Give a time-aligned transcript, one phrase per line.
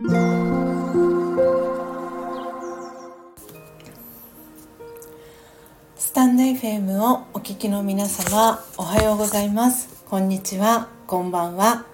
[0.00, 0.04] ス
[6.12, 10.04] タンド FM をお聞きの皆様おはようございます。
[10.08, 10.86] こんにちは。
[11.08, 11.84] こんばんは。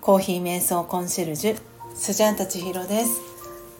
[0.00, 1.60] コーヒー瞑想コンシェルジュ
[1.94, 3.20] スジャータ千尋です。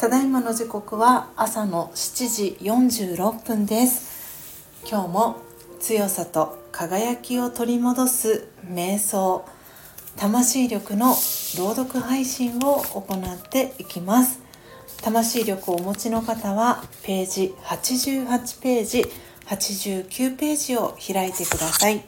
[0.00, 4.66] ただいまの時刻は朝の7時46分です。
[4.84, 5.36] 今日も
[5.78, 9.44] 強さと輝きを取り戻す瞑想。
[10.16, 11.08] 魂力の
[11.56, 14.40] 朗読配信を行っていきます。
[15.02, 19.04] 魂力をお持ちの方はページ88ページ
[19.46, 22.04] 89ページを開いてください。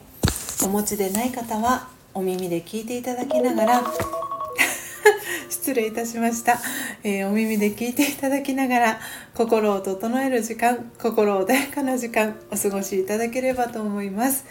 [0.63, 3.83] お持ちでない方はお耳で聞いていただきながら
[5.49, 6.59] 失礼いたしました、
[7.03, 8.99] えー、お耳で聞いていただきながら
[9.33, 14.45] 心を整える時間心穏やかな時間お過ごしいただければと思います。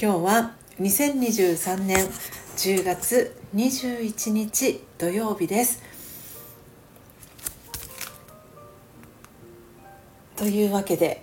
[0.00, 2.06] 今日は2023年
[2.56, 5.82] 10月21日土曜日です。
[10.36, 11.22] というわけで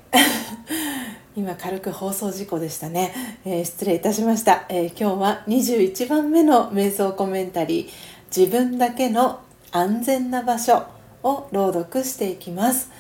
[1.36, 7.90] 今軽く放送事故でしたね、えー、失礼いたしました、えー、今日は21番目の瞑想コメンタリー
[8.36, 9.40] 自分だけの
[9.72, 10.86] 安全な場所
[11.24, 12.92] を朗読していきます。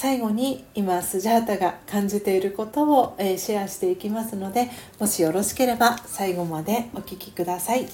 [0.00, 7.86] 最後に今スジャータが感じていることを、えー、シェアしていきますのでもしよろしければ最後までお聞きください。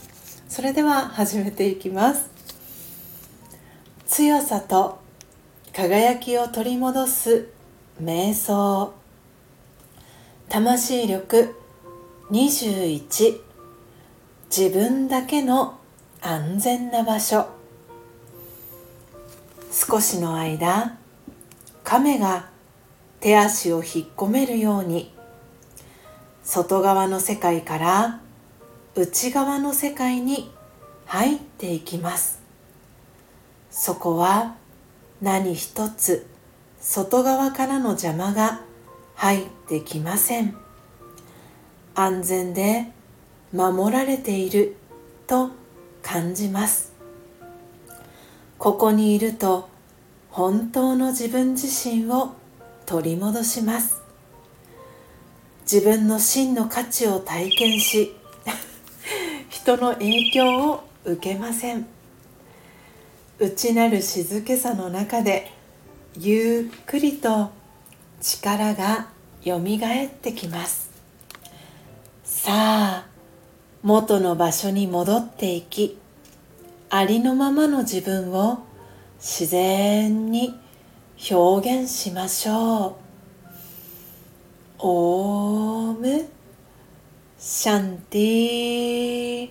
[0.49, 2.31] それでは始めていきます。
[4.07, 5.01] 強さと
[5.73, 7.49] 輝きを取り戻す
[8.01, 8.95] 瞑想。
[10.49, 11.57] 魂力。
[12.31, 13.41] 21
[14.49, 15.81] 自分だけの
[16.21, 17.49] 安全な場所。
[19.73, 21.01] 少しの間
[21.87, 22.49] 亀が
[23.21, 25.15] 手足を引っ込めるように
[26.43, 28.21] 外側の世界から
[28.97, 30.51] 内側の世界に
[31.05, 32.43] 入っていきます。
[33.71, 34.57] そこは
[35.23, 36.27] 何一つ
[36.81, 38.63] 外側からの邪魔が
[39.15, 40.57] 入ってきません。
[41.95, 42.91] 安全で
[43.53, 44.75] 守られている
[45.29, 45.51] と
[46.03, 46.93] 感じます。
[48.59, 49.76] ここにいると
[50.37, 52.35] 本当の自分自身を
[52.85, 54.03] 取り戻します。
[55.63, 58.15] 自分の真の価値を体験し
[59.49, 61.87] 人の影響を受けません。
[63.39, 65.51] 内なる静けさの中で
[66.19, 67.49] ゆっくりと
[68.21, 69.09] 力が
[69.43, 70.91] よみがえってきます。
[72.27, 73.07] さあ
[73.83, 75.97] 元の場所に戻っていき
[76.91, 78.66] ありのままの自分を
[79.19, 80.59] 自然に
[81.31, 82.95] 表現しましょう。
[84.79, 86.29] オーム。
[87.39, 89.51] シャンティ。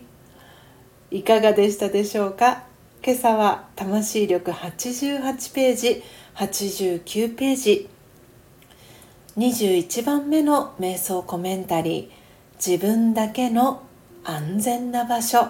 [1.12, 2.64] いかがでしたでしょうか？
[3.04, 6.04] 今朝は魂力88ページ
[6.36, 7.90] 89ページ。
[9.38, 13.82] 21番目の瞑想コメンタリー自分だけの
[14.24, 15.50] 安全な場所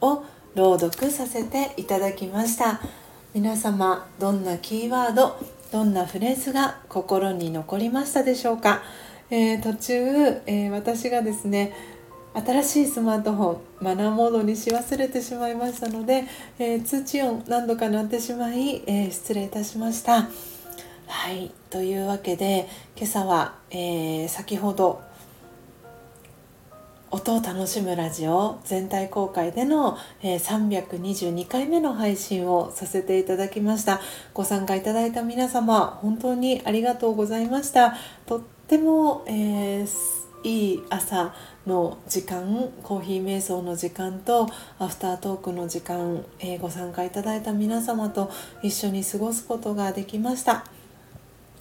[0.00, 0.24] を
[0.54, 2.80] 朗読させていただきました。
[3.34, 5.38] 皆様どんなキーワード
[5.72, 8.82] どんなフレーズが心に残りましたでしょうか、
[9.30, 9.94] えー、途中、
[10.44, 11.72] えー、私がですね
[12.34, 16.24] 新しいスマートフォンマナーモードにし忘れてしまいましたので、
[16.58, 20.28] えー、通知音何度か鳴ってしまい、えー、失礼いたしました。
[21.06, 25.00] はいというわけで今朝は、えー、先ほど
[27.12, 34.00] 音を楽しむラジオ全体公開での、え、322回目の配信をさせていただきました。
[34.32, 37.94] ご参加いただいた皆様本当にありがとうございました。
[38.24, 41.32] とっても、えーいい朝
[41.68, 44.48] の時間コーヒー瞑想の時間と
[44.80, 48.28] アフタートークの時間、えー、ご参加いただいた皆様と
[48.60, 50.64] 一緒に過ごすことができました、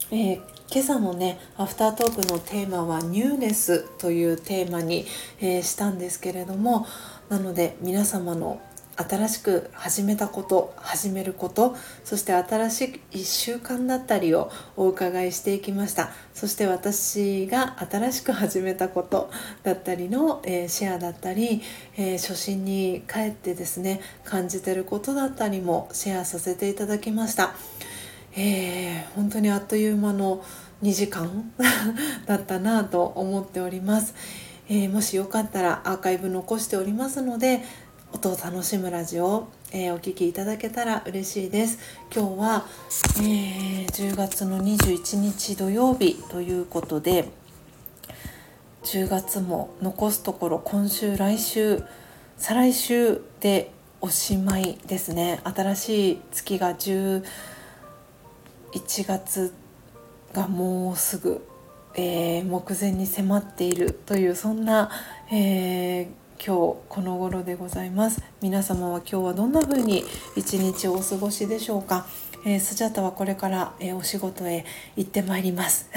[0.10, 0.36] えー、
[0.72, 5.06] 今朝のねアフタートークのテーマはニューネスというテーマに、
[5.40, 6.88] えー、したんですけれども
[7.30, 8.62] なので皆様の
[8.98, 16.12] 新しく始めたこと始めることそして新しい習慣だったりをお伺いしていきました。
[16.34, 19.32] そして私が新しく始めたこと
[19.64, 21.62] だったりの、えー、シェアだったり、
[21.98, 27.54] えー、初心に帰ってですね感じてることだったりもシェアさせていただきました、
[28.36, 30.44] えー、本当にあっという間の
[30.84, 31.52] 2時間
[32.26, 34.14] だったなと思っております、
[34.70, 37.62] えもしよかったらアーカイブ残しておりますので
[38.14, 41.80] 音を楽しむラジオ、えー、お聴きいただけたら嬉しいです。
[42.14, 42.66] 今日は、
[43.20, 47.30] えー、10月の21日土曜日ということで
[48.84, 51.84] 10月も残すところ今週来週
[52.38, 55.40] 再来週でおしまいですね。
[55.44, 56.76] 新しい月が
[58.74, 59.54] 1月
[60.34, 61.46] がもうすぐ、
[61.96, 64.90] えー、目前に迫っているというそんな、
[65.32, 66.06] えー、
[66.44, 68.24] 今日この頃でございます。
[68.42, 70.04] 皆様は今日はどんな風に
[70.36, 72.08] 一日をお過ごしでしょうか、
[72.46, 74.66] えー、スジャタはこれから、えー、お仕事へ
[74.96, 75.90] 行ってまいります、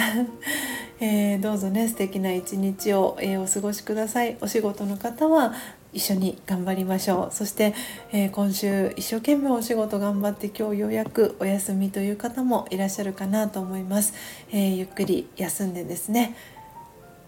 [1.01, 4.37] えー、どうぞね素敵な一日を、えお過ごしください。
[4.41, 5.55] お仕事の方は
[5.95, 7.35] 一緒に頑張りましょう。
[7.35, 7.75] そして、
[8.13, 14.13] えー、今週一生懸命お仕事頑張って今日ようやくお休みという方もいらっしゃるかなと思います、
[14.51, 16.37] えー、ゆっくり休んでですね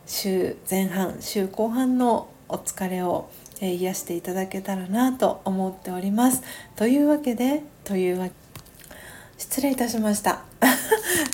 [0.07, 3.31] 週前半週後半のお疲れを、
[3.61, 6.43] えー、癒していただけたらなと思っております。
[6.77, 8.33] というわけでというわけ
[9.39, 10.45] 失礼いたしました。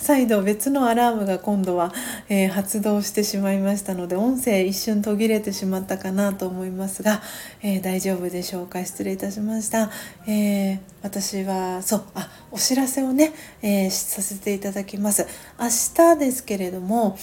[0.02, 1.92] 再度別のアラームが今度は、
[2.28, 7.22] えー、発動してしまいましたので音声一瞬途切れてしまったかなと思いますが、
[7.62, 8.84] えー、大丈夫でしょうか？
[8.84, 9.90] 失礼いたしました、
[10.26, 13.32] えー、私はそうあお知らせをね、
[13.62, 15.26] えさせていただきます。
[15.58, 17.16] 明日ですけれども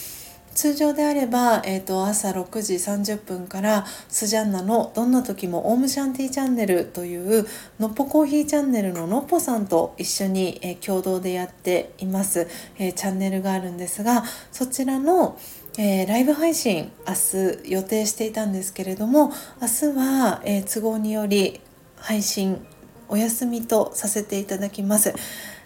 [0.60, 7.48] 通常であれば、えーと、朝6時30分からスジャンナの「どんな時もオウムシャンティーチャンネル」という
[7.80, 12.46] のっぽコーヒーチャンネルののっぽさんと一緒に、えー、共同でやっています、
[12.78, 15.38] えー、チャンネルがあるんですがそちらの、
[15.78, 19.32] えー、ライブ配信明日予定していたんですけれども
[19.62, 21.62] 明日は、え都合により
[21.96, 22.60] 配信
[23.08, 25.14] お休みとさせていただきます。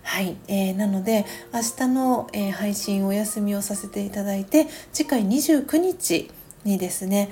[0.04, 6.30] はい、えー、なので明日の、えー、配信お休みをさせていただいて次回29日
[6.66, 7.30] にですね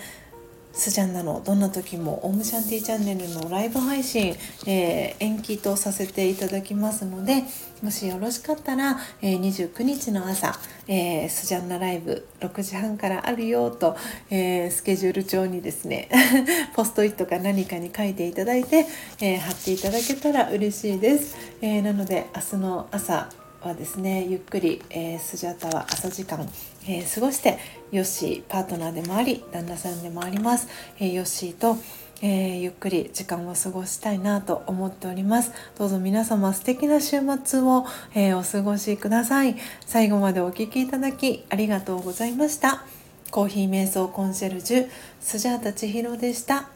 [0.74, 4.36] スジャンナのどんな時もオムシャンティチャンネルのライブ配信、
[4.66, 7.44] えー、延期とさせていただきますので
[7.82, 10.58] もしよろしかったら、えー、29日の朝、
[10.88, 13.98] えー、スジャンナライブ6時半からあるよと、
[14.30, 16.10] えー、スケジュール帳にですね
[16.76, 18.86] ポストイットか何かに書いていただいて、
[19.20, 23.30] え貼っていただけたら嬉しいです、えなので明日の朝
[23.62, 26.48] はですねゆっくり、えースジャタは朝時間
[26.88, 27.60] えー、過ごして
[27.92, 30.68] ヨッシーパートナーでもあり旦那さんでもあります、
[31.00, 31.78] えー、ヨッシーと、
[32.24, 35.52] え、ゆっくり時間を過ごしたいなと思っております。
[35.78, 39.56] どうぞ皆様素敵な週末を、えお過ごしください。
[39.86, 42.86] 最後までお聴きいただきありがとうございました。
[43.32, 46.70] コーヒー瞑想コンシェルジュスジャータ千尋でした。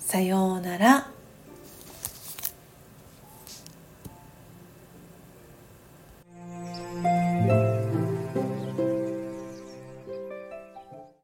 [0.00, 1.17] さようなら。